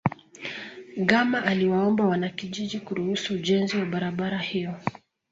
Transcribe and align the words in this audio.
gama 0.97 1.43
aliwaomba 1.43 2.03
wanakijiji 2.05 2.79
kuruhusu 2.79 3.33
ujenzi 3.33 3.77
wa 3.77 3.85
barabara 3.85 4.37
hiyo 4.37 4.73